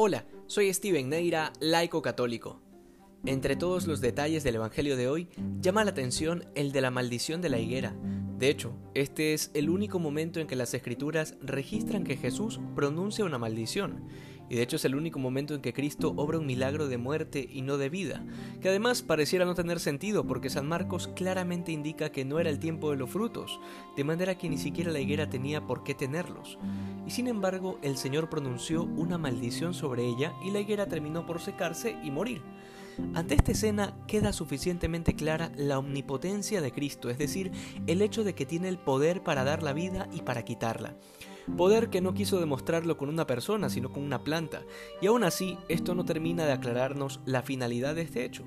[0.00, 2.62] Hola, soy Steven Neira, laico católico.
[3.26, 5.28] Entre todos los detalles del Evangelio de hoy,
[5.60, 7.96] llama la atención el de la maldición de la higuera.
[8.38, 13.24] De hecho, este es el único momento en que las escrituras registran que Jesús pronuncia
[13.24, 14.04] una maldición,
[14.48, 17.48] y de hecho es el único momento en que Cristo obra un milagro de muerte
[17.50, 18.24] y no de vida,
[18.60, 22.58] que además pareciera no tener sentido porque San Marcos claramente indica que no era el
[22.58, 23.60] tiempo de los frutos,
[23.96, 26.58] de manera que ni siquiera la higuera tenía por qué tenerlos
[27.06, 31.40] y sin embargo el Señor pronunció una maldición sobre ella y la higuera terminó por
[31.40, 32.42] secarse y morir.
[33.14, 37.52] Ante esta escena queda suficientemente clara la omnipotencia de Cristo, es decir,
[37.86, 40.96] el hecho de que tiene el poder para dar la vida y para quitarla.
[41.56, 44.62] Poder que no quiso demostrarlo con una persona, sino con una planta,
[45.00, 48.44] y aún así esto no termina de aclararnos la finalidad de este hecho.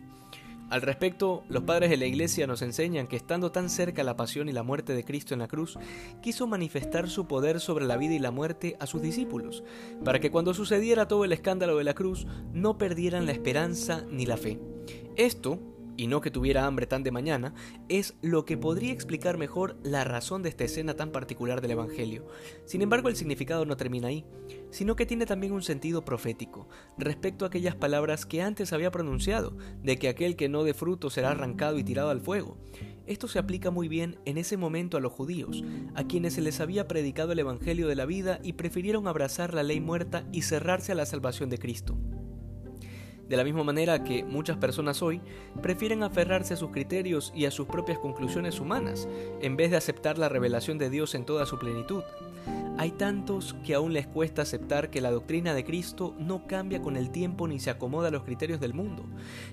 [0.71, 4.47] Al respecto, los padres de la Iglesia nos enseñan que estando tan cerca la pasión
[4.47, 5.77] y la muerte de Cristo en la cruz,
[6.21, 9.65] quiso manifestar su poder sobre la vida y la muerte a sus discípulos,
[10.05, 14.25] para que cuando sucediera todo el escándalo de la cruz no perdieran la esperanza ni
[14.25, 14.61] la fe.
[15.17, 15.59] Esto,
[16.01, 17.53] y no que tuviera hambre tan de mañana,
[17.87, 22.25] es lo que podría explicar mejor la razón de esta escena tan particular del Evangelio.
[22.65, 24.25] Sin embargo, el significado no termina ahí,
[24.71, 29.55] sino que tiene también un sentido profético, respecto a aquellas palabras que antes había pronunciado,
[29.83, 32.57] de que aquel que no dé fruto será arrancado y tirado al fuego.
[33.05, 36.61] Esto se aplica muy bien en ese momento a los judíos, a quienes se les
[36.61, 40.93] había predicado el Evangelio de la vida y prefirieron abrazar la ley muerta y cerrarse
[40.93, 41.95] a la salvación de Cristo.
[43.31, 45.21] De la misma manera que muchas personas hoy
[45.61, 49.07] prefieren aferrarse a sus criterios y a sus propias conclusiones humanas,
[49.39, 52.03] en vez de aceptar la revelación de Dios en toda su plenitud.
[52.77, 56.97] Hay tantos que aún les cuesta aceptar que la doctrina de Cristo no cambia con
[56.97, 59.05] el tiempo ni se acomoda a los criterios del mundo.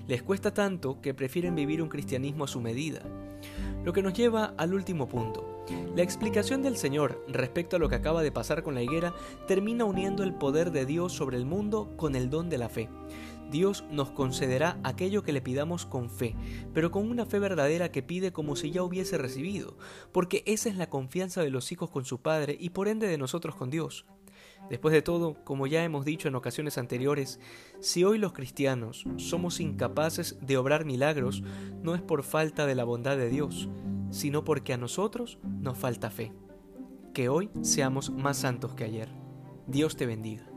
[0.09, 2.99] Les cuesta tanto que prefieren vivir un cristianismo a su medida.
[3.85, 5.63] Lo que nos lleva al último punto.
[5.95, 9.13] La explicación del Señor respecto a lo que acaba de pasar con la higuera
[9.47, 12.89] termina uniendo el poder de Dios sobre el mundo con el don de la fe.
[13.49, 16.35] Dios nos concederá aquello que le pidamos con fe,
[16.73, 19.77] pero con una fe verdadera que pide como si ya hubiese recibido,
[20.11, 23.17] porque esa es la confianza de los hijos con su Padre y por ende de
[23.17, 24.05] nosotros con Dios.
[24.69, 27.39] Después de todo, como ya hemos dicho en ocasiones anteriores,
[27.79, 31.43] si hoy los cristianos somos incapaces de obrar milagros,
[31.81, 33.69] no es por falta de la bondad de Dios,
[34.11, 36.33] sino porque a nosotros nos falta fe.
[37.13, 39.09] Que hoy seamos más santos que ayer.
[39.65, 40.49] Dios te bendiga.